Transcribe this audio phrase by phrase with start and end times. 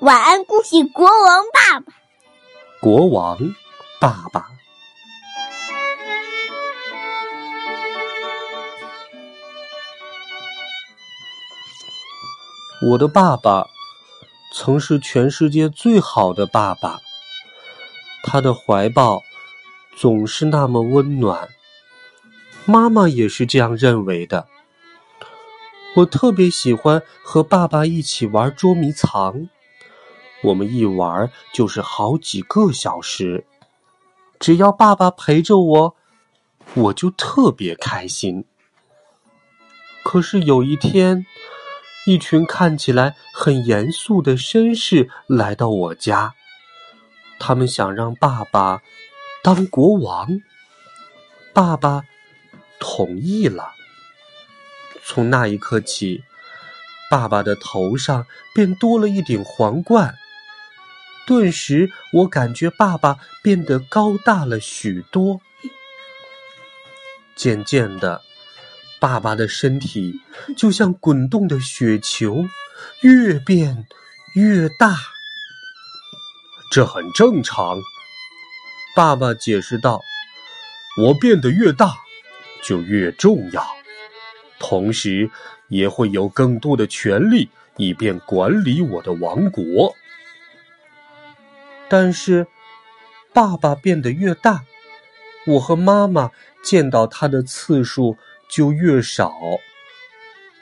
[0.00, 1.92] 晚安，故事国王爸爸。
[2.80, 3.38] 国王
[3.98, 4.50] 爸爸，
[12.82, 13.66] 我的爸爸
[14.52, 17.00] 曾是全世界最好的爸爸，
[18.22, 19.22] 他的怀抱
[19.96, 21.48] 总是那么温暖。
[22.66, 24.46] 妈妈也是这样认为的。
[25.96, 29.48] 我特别喜欢和爸爸一起玩捉迷藏。
[30.42, 33.46] 我们一玩就是好几个小时，
[34.38, 35.96] 只要爸爸陪着我，
[36.74, 38.44] 我就特别开心。
[40.04, 41.26] 可是有一天，
[42.06, 46.34] 一群看起来很严肃的绅士来到我家，
[47.38, 48.82] 他们想让爸爸
[49.42, 50.40] 当国王。
[51.52, 52.04] 爸爸
[52.78, 53.72] 同意了。
[55.02, 56.22] 从那一刻起，
[57.10, 60.14] 爸爸的头上便多了一顶皇冠。
[61.26, 65.40] 顿时，我感觉爸爸变得高大了许多。
[67.34, 68.22] 渐渐的，
[69.00, 70.20] 爸爸的身体
[70.56, 72.46] 就像滚动的雪球，
[73.02, 73.86] 越变
[74.34, 74.96] 越大。
[76.72, 77.76] 这很正常，
[78.94, 80.02] 爸爸解释道
[81.02, 81.94] ：“我变得越大，
[82.62, 83.66] 就越重要，
[84.58, 85.30] 同时
[85.68, 89.94] 也会有更多的权利，以便管理我的王国。”
[91.88, 92.46] 但是，
[93.32, 94.64] 爸爸变得越大，
[95.46, 96.30] 我和妈妈
[96.64, 98.16] 见到他的次数
[98.48, 99.32] 就越少。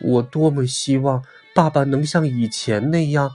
[0.00, 1.24] 我多么希望
[1.54, 3.30] 爸爸能像以前那样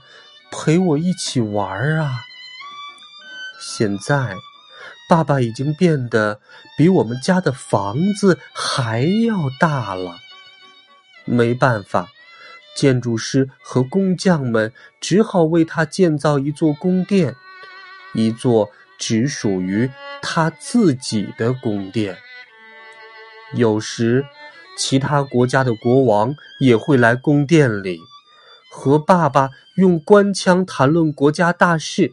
[0.52, 2.20] 陪我一起玩啊！
[3.60, 4.34] 现在，
[5.08, 6.40] 爸爸已经变得
[6.76, 10.18] 比我们家的房子还要大了。
[11.24, 12.08] 没办法，
[12.76, 17.34] 建筑师和工匠们只好为他建造一座宫殿。
[18.14, 19.90] 一座只属于
[20.20, 22.16] 他自己的宫殿。
[23.54, 24.24] 有时，
[24.76, 27.98] 其他国家的国王也会来宫殿里，
[28.70, 32.12] 和爸爸用官腔谈论国家大事。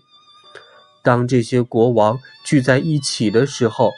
[1.04, 3.92] 当这些国王聚在一起的时候，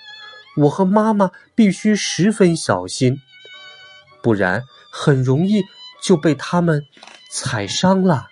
[0.57, 3.17] 我和妈妈必须十分小心，
[4.21, 5.63] 不然很容易
[6.01, 6.85] 就被他们
[7.31, 8.27] 踩伤了。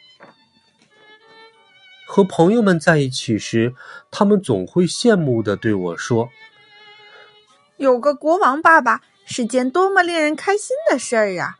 [2.17, 3.75] 和朋友们在一起时，
[4.09, 6.29] 他们总会羡慕的对我说
[7.77, 11.59] ：“有个国王爸爸是件多么令人开心的事儿啊！”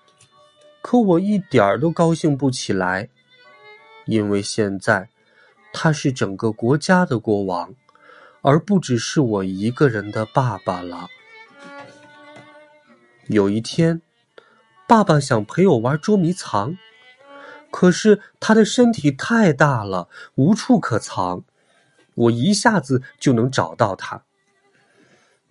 [0.81, 3.09] 可我一点儿都高兴不起来，
[4.07, 5.09] 因为现在
[5.72, 7.75] 他是整个国家的国王，
[8.41, 11.07] 而不只是我一个人的爸爸了。
[13.28, 14.01] 有一天，
[14.88, 16.75] 爸爸想陪我玩捉迷藏。
[17.70, 21.44] 可是他的身体太大了，无处可藏，
[22.16, 24.24] 我一下子就能找到他。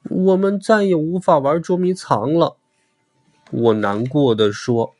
[0.08, 2.56] 我们再也无法玩捉迷藏了，
[3.50, 4.94] 我难过的说。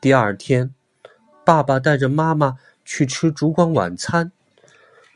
[0.00, 0.74] 第二天，
[1.44, 4.32] 爸爸带着妈妈去吃烛光晚餐，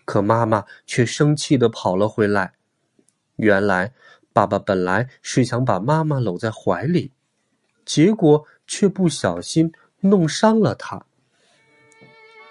[0.05, 2.55] 可妈妈却生气的跑了回来。
[3.37, 3.93] 原来，
[4.33, 7.13] 爸爸本来是想把妈妈搂在怀里，
[7.85, 9.73] 结果却不小心。
[10.01, 11.05] 弄伤了他，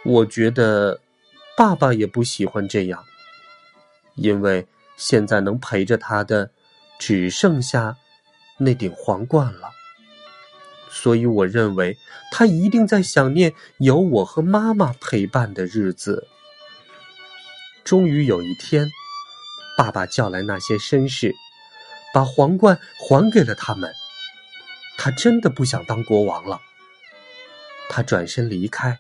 [0.04, 1.02] 我觉得
[1.58, 3.04] 爸爸也不喜欢这样，
[4.16, 6.52] 因为现在能陪着他的
[6.98, 7.98] 只剩下
[8.58, 9.72] 那顶皇冠了，
[10.90, 11.98] 所以我认为
[12.32, 16.28] 他一定在想念有我和妈妈陪伴的日子。
[17.84, 18.88] 终于有一天，
[19.78, 21.34] 爸爸叫来那些绅士，
[22.14, 23.92] 把皇冠还给了他们。
[24.98, 26.62] 他真的不想当国王了。
[27.90, 29.00] 他转身离开，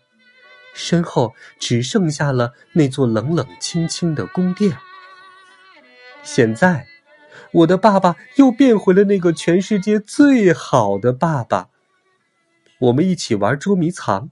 [0.73, 4.77] 身后只剩下了那座冷冷清清的宫殿。
[6.23, 6.87] 现在，
[7.51, 11.69] 我的爸爸又变回了那个全世界最好的爸爸。
[12.79, 14.29] 我们一起玩捉迷藏，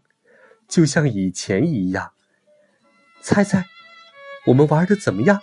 [0.67, 2.11] 就像以前一样。
[3.21, 3.65] 猜猜，
[4.47, 5.41] 我们玩的怎么样？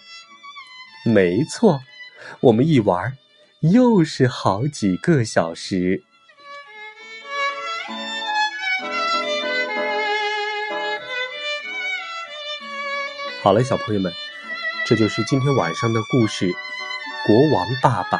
[1.04, 1.80] 没错，
[2.40, 3.16] 我们一玩，
[3.60, 6.02] 又是好几个小时。
[13.44, 14.10] 好了，小朋友们，
[14.86, 16.46] 这就是今天晚上的故事
[17.26, 18.16] 《国王爸爸》。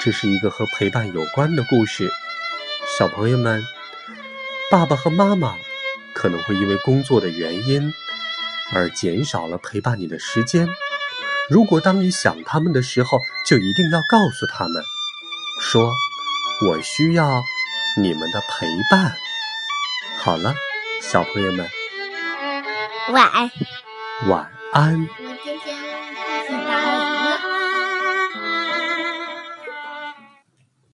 [0.00, 2.10] 这是一个和陪伴有关的故事。
[2.98, 3.64] 小朋友们，
[4.68, 5.56] 爸爸和妈妈
[6.12, 7.94] 可能会因为工作的原因
[8.72, 10.66] 而减少了陪伴你的时间。
[11.48, 14.82] 如果当你想他们的时候，就一定要告诉他们，
[15.60, 15.88] 说
[16.66, 17.44] ：“我需要
[17.96, 19.14] 你们的陪伴。”
[20.18, 20.52] 好了，
[21.00, 21.64] 小朋友们，
[23.12, 23.48] 晚安。
[24.28, 24.94] 晚安。
[24.96, 26.99] 今天